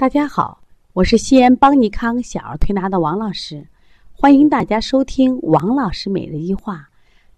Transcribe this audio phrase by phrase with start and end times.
[0.00, 0.62] 大家好，
[0.94, 3.68] 我是西安邦尼康小儿推拿的王老师，
[4.10, 6.88] 欢迎大家收听王老师每日一话。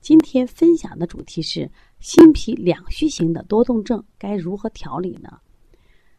[0.01, 5.41] 今天分享的主题是心脾两虚型的多动症该如何调理呢？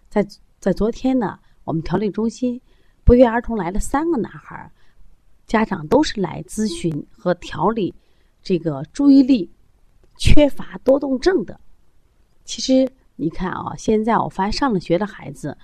[0.10, 0.28] 在
[0.60, 2.60] 在昨天呢，我们调理中心
[3.06, 4.70] 不约而同来了三个男孩，
[5.48, 7.96] 家长都是来咨询和调理
[8.42, 9.50] 这个注意力
[10.18, 11.58] 缺乏多动症的。
[12.44, 15.58] 其实你看啊，现在我发现上了学的孩子。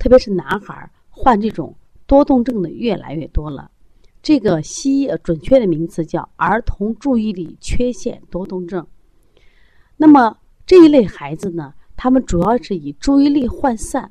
[0.00, 3.70] 特别是男孩患这种多动症的越来越多了，
[4.22, 8.84] 这个西医准确的名词叫儿童注意力缺陷多动症。
[9.98, 14.10] 那么这一类孩子呢，他们主要是以注意力涣散，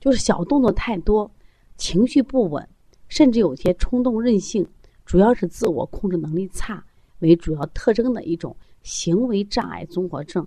[0.00, 1.30] 就是小动作太多，
[1.76, 2.66] 情绪不稳，
[3.08, 4.66] 甚至有些冲动任性，
[5.04, 6.82] 主要是自我控制能力差
[7.18, 10.46] 为主要特征的一种行为障碍综合症。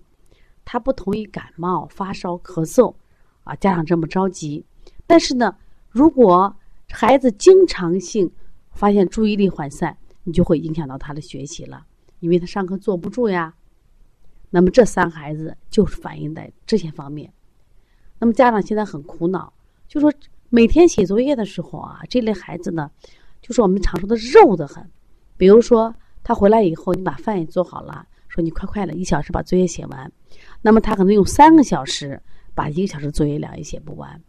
[0.66, 2.94] 它不同于感冒、发烧、咳嗽，
[3.44, 4.66] 啊，家长这么着急。
[5.08, 5.56] 但是呢，
[5.90, 6.56] 如果
[6.90, 8.32] 孩子经常性
[8.72, 11.86] 发现注意力涣散，你就会影响到他的学习了，
[12.20, 13.54] 因为他上课坐不住呀。
[14.50, 17.32] 那么这三孩子就是反映在这些方面。
[18.20, 19.54] 那么家长现在很苦恼，
[19.88, 20.14] 就说
[20.50, 22.92] 每天写作业的时候啊，这类孩子呢，
[23.42, 24.90] 就是我们常说的肉的很。
[25.38, 30.12] 比如说他回来以后，你把饭也做好了，说你快快的一小时把作业写完，
[30.62, 32.22] 那么他可能用三个小时
[32.54, 34.22] 把一个小时作业量也写不完。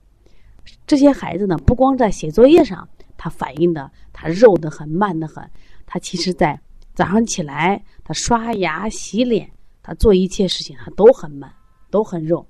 [0.87, 5.48] 这些孩子呢，不光在写作业上，他反映的他肉的很慢的很，
[5.87, 6.61] 他其实在
[6.95, 9.50] 早上起来，他刷牙洗脸，
[9.83, 11.53] 他做一切事情他都很慢，
[11.91, 12.47] 都很肉。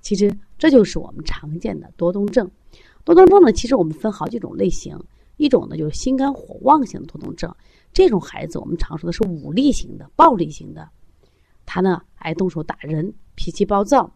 [0.00, 2.48] 其实这就是我们常见的多动症。
[3.04, 4.96] 多动症呢，其实我们分好几种类型，
[5.36, 7.52] 一种呢就是心肝火旺型的多动症，
[7.92, 10.88] 这种孩子我们常说的是武力型的、暴力型的，
[11.66, 14.12] 他呢爱动手打人，脾气暴躁，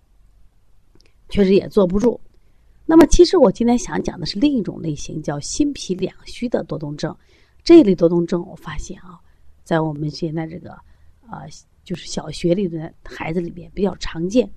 [1.29, 2.21] 确实也坐不住。
[2.85, 7.15] 那么，其实我今天想讲的是另一种类型，叫心脾两虚的多动症。
[7.65, 9.19] 这一类多动症，我发现啊，
[9.65, 10.71] 在我们现在这个
[11.29, 11.49] 呃，
[11.83, 14.49] 就是小学里的孩子里边比较常见。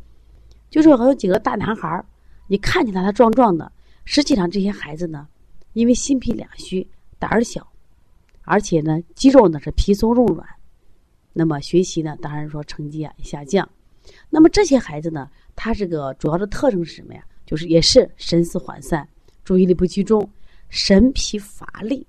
[0.70, 2.06] 就是好有几个大男孩儿，
[2.46, 3.72] 你看见他他壮壮的，
[4.06, 5.28] 实际上这些孩子呢，
[5.74, 6.88] 因为心脾两虚，
[7.18, 7.68] 胆儿小，
[8.44, 10.48] 而且呢肌肉呢是皮松肉软，
[11.34, 13.68] 那么学习呢，当然说成绩啊下降。
[14.30, 15.28] 那么这些孩子呢，
[15.62, 17.22] 他这个主要的特征是什么呀？
[17.46, 19.06] 就是也是神思涣散，
[19.44, 20.26] 注意力不集中，
[20.70, 22.08] 神疲乏力，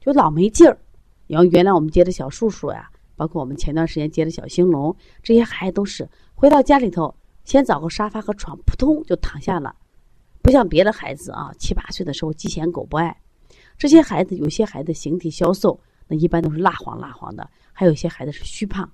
[0.00, 0.78] 就老没劲儿。
[1.26, 7.14] 然后原来我们接的小树树呀，包括我们前段时间接的小兴隆，这些孩子都是回到家里头，
[7.44, 9.76] 先找个沙发和床，扑通就躺下了。
[10.40, 13.14] 不像别的孩子啊，七八岁的时候鸡嫌狗不爱。
[13.76, 15.78] 这些孩子有些孩子形体消瘦，
[16.08, 18.90] 那一般都是蜡黄蜡黄的；还有些孩子是虚胖。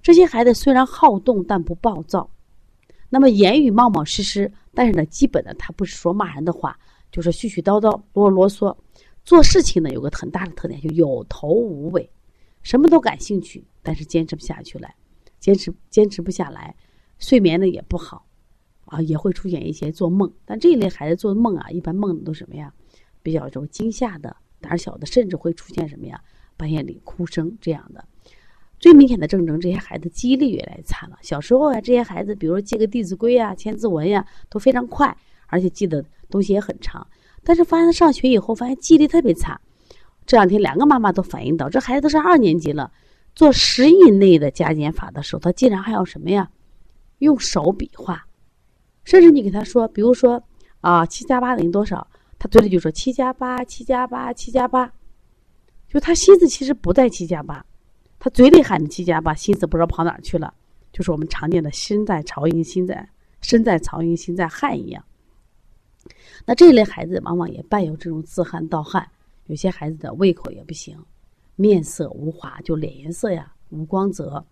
[0.00, 2.30] 这些孩子虽然好动，但不暴躁。
[3.14, 6.78] 那么言语冒冒失失，但是呢，基本的他不是说骂人的话，
[7.10, 8.74] 就是絮絮叨叨、啰啰嗦。
[9.22, 12.08] 做事情呢，有个很大的特点，就有头无尾，
[12.62, 14.94] 什么都感兴趣，但是坚持不下去来，
[15.38, 16.74] 坚持坚持不下来，
[17.18, 18.24] 睡眠呢也不好，
[18.86, 20.32] 啊，也会出现一些做梦。
[20.46, 22.72] 但这一类孩子做梦啊，一般梦的都什么呀？
[23.22, 26.18] 比较这种惊吓的、胆小的，甚至会出现什么呀？
[26.56, 28.02] 半夜里哭声这样的。
[28.82, 31.16] 最明显的症状，这些孩子记忆力越来越差了。
[31.22, 35.16] 小时候啊，这些孩子，比如记个《弟子规》呀、千字文呀，都非常快，
[35.46, 37.06] 而且记得东西也很长。
[37.44, 39.60] 但是发现他上学以后，发现记忆力特别差。
[40.26, 42.90] 这两天两个妈妈都反映到，这孩子都是二年级了，
[43.36, 46.50] 做十以内的加减法的时候，他竟然还要什么呀？
[47.18, 48.26] 用手比划，
[49.04, 50.42] 甚至你给他说，比如说
[50.80, 52.04] 啊，七加八等于多少？
[52.36, 54.92] 他嘴里就说七加八，七加八，七加八，
[55.88, 57.64] 就他心思其实不在七加八。
[58.24, 60.54] 他嘴里喊着七家八，心思不知道跑哪儿去了，
[60.92, 63.08] 就是我们常见的“身在曹营心在
[63.40, 65.04] 身在曹营心在汉”一样。
[66.46, 69.10] 那这一类孩子往往也伴有这种自汗盗汗，
[69.46, 70.96] 有些孩子的胃口也不行，
[71.56, 74.46] 面色无华，就脸颜色呀无光泽，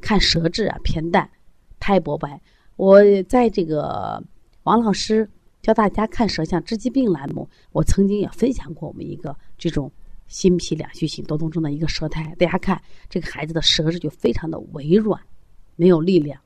[0.00, 1.30] 看舌质啊偏淡，
[1.78, 2.40] 苔薄白。
[2.74, 4.20] 我在这个
[4.64, 5.30] 王老师
[5.62, 9.92] 教大家看舌象治疾病栏目，我曾经也分享过我们一个这种。
[10.26, 15.20] 心脾两虚型多动症的一个舌苔，大家看这个孩子的舌质就非常的微软，
[15.76, 16.40] 没有力量。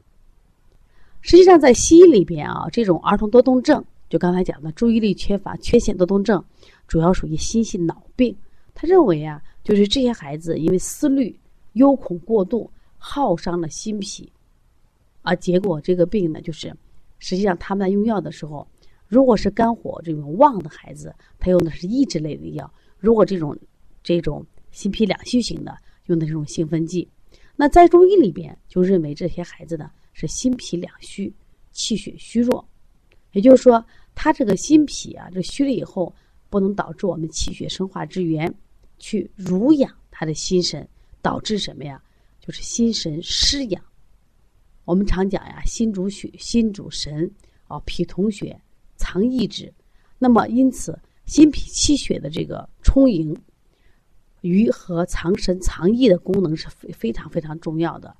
[1.20, 6.42] 实际上，在西医里边啊，这种儿童多动症，就刚才讲的注意力缺乏缺陷多动症，
[6.86, 8.36] 主要属于心系脑病。
[8.74, 11.36] 他认为啊，就是这些孩子因为思虑
[11.72, 14.32] 忧恐过度，耗伤了心脾，
[15.22, 16.72] 啊，结果这个病呢，就是
[17.18, 18.66] 实际上他们在用药的时候，
[19.08, 22.72] 如果是肝火这种旺的孩子，他用的是抑制类的药。
[22.98, 23.58] 如果这种
[24.02, 25.76] 这种心脾两虚型的
[26.06, 27.08] 用的这种兴奋剂，
[27.56, 31.34] 那在中医里边就认为这些孩子呢是心脾两虚，
[31.72, 32.68] 气血虚弱，
[33.32, 33.84] 也就是说
[34.14, 36.14] 他这个心脾啊，这虚了以后，
[36.50, 38.52] 不能导致我们气血生化之源
[38.98, 40.86] 去濡养他的心神，
[41.22, 42.02] 导致什么呀？
[42.40, 43.82] 就是心神失养。
[44.84, 47.30] 我们常讲呀，心主血，心主神，
[47.68, 48.58] 哦，脾统血，
[49.08, 49.72] 藏意志。
[50.18, 53.34] 那么因此，心脾气血的这个充盈，
[54.42, 58.14] 于和藏神藏意的功能是非非常非常重要的。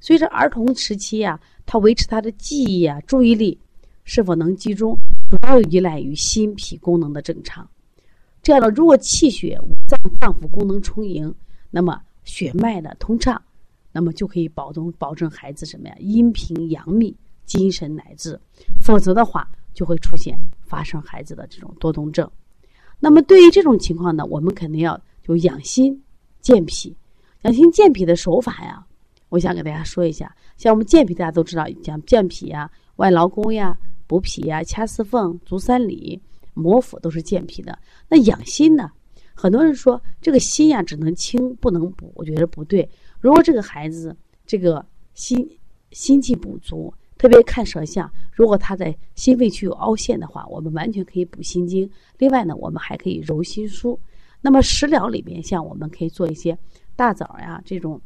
[0.00, 3.58] 所以说，儿童时期呀，他维持他的记忆啊、注意力
[4.04, 4.94] 是否能集中，
[5.30, 7.66] 主要依赖于心脾功能的正常。
[8.42, 11.34] 这样的，如果气血五脏脏腑功能充盈，
[11.70, 13.40] 那么血脉的通畅，
[13.92, 15.94] 那么就可以保证保证孩子什么呀？
[16.00, 18.38] 阴平阳秘，精神乃至。
[18.82, 22.30] 否则的话，就会出现发生孩子的这种多动症。
[23.00, 26.02] 那么对于这种情况呢，我们肯定要就养心
[26.40, 26.96] 健脾。
[27.42, 28.86] 养心健脾的手法呀。
[29.30, 33.76] 我想给大家说一下，像我们健脾，大家都知道，讲健脾呀、外劳宫呀、
[34.06, 36.22] 补脾呀、掐四缝、足三里、
[36.54, 37.76] 摩腹都是健脾的。
[38.08, 38.92] 那养心呢？
[39.34, 42.88] 很多人说这个心呀只能清不能补，我觉得不对。
[43.18, 44.16] 如果这个孩子
[44.46, 45.58] 这个心
[45.90, 46.94] 心气不足，
[47.24, 51.90] 特别看舌象，如果他在心肺区有凹陷的话，我们完全可以补心经。
[52.18, 53.98] 另外呢，我们还可以揉心腧。
[54.42, 56.54] 那么食疗里边，像我们可以做一些
[56.94, 57.98] 大枣呀这种。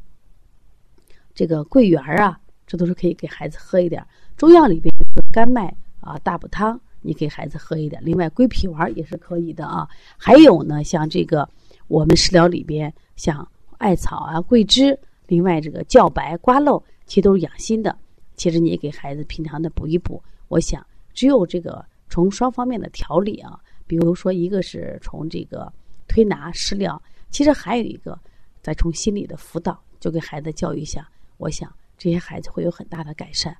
[1.34, 4.06] 这个桂圆啊，这都是可以给孩子喝一点。
[4.36, 8.00] 中药里边有甘麦啊大补汤，你给孩子喝一点。
[8.04, 9.88] 另外桂皮丸也是可以的啊。
[10.16, 11.48] 还有呢，像这个
[11.88, 13.44] 我们食疗里边，像
[13.78, 17.98] 艾草啊、桂枝，另外这个茭白、瓜蒌，其实都是养心的。
[18.38, 20.22] 其实你也给孩子平常的补一补。
[20.48, 25.70] 我想，只有这个从双方面的调理啊，比如说一个是从这个
[26.06, 28.18] 推拿食疗，其实还有一个
[28.62, 31.06] 再从心理的辅导，就给孩子教育一下。
[31.36, 33.54] 我想这些孩子会有很大的改善，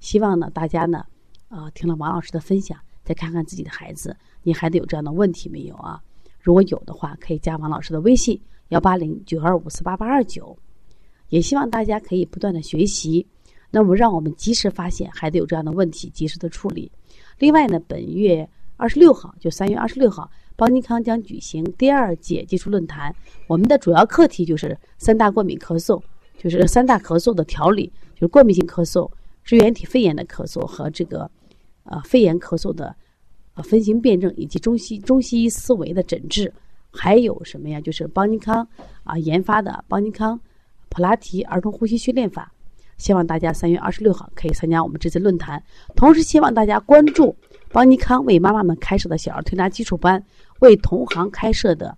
[0.00, 1.06] 希望呢大家呢，
[1.48, 6.02] 啊听了王老师的分享，再看看自己的孩子，你孩子有这样的问题没有啊？
[6.38, 8.38] 如果有的话，可以加王老师的微信
[8.68, 10.56] 幺八零九二五四八八二九。
[11.28, 13.26] 也希望大家可以不断的学习，
[13.76, 16.90] 那么让我们及时发现孩子有这样的问题，及时的处理。
[17.38, 23.14] 另外呢，本月二十六号，就三月二十六号，邦尼康将举行第二届技术论坛，
[23.46, 26.02] 我们的主要课题就是三大过敏咳嗽。
[26.38, 29.10] 就是三大咳嗽的调理，就是过敏性咳嗽、
[29.44, 31.30] 支原体肺炎的咳嗽和这个，
[31.84, 32.96] 呃，肺炎咳嗽的，
[33.56, 36.50] 呃，分型辩证以及中西中西医思维的诊治，
[36.90, 37.78] 还有什么呀？
[37.78, 38.66] 就是邦尼康
[39.04, 40.40] 啊研发的邦尼康
[40.88, 42.50] 普拉提儿童呼吸训练法。
[42.96, 45.62] 希望大家三月二十六号可以参加我们这次论坛，
[45.94, 47.36] 同时希望大家关注
[47.70, 50.24] 邦尼康为妈妈们开设的小儿推拿基础班，
[50.60, 51.96] 为同行开设的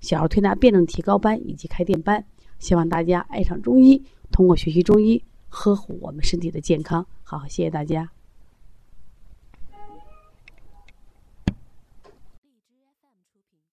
[0.00, 2.24] 小儿推拿辩证提高班以及开店班。
[2.58, 4.02] 希望大家爱上中医，
[4.32, 7.06] 通过学习中医呵护我们身体的健康。
[7.22, 8.17] 好，谢谢大家。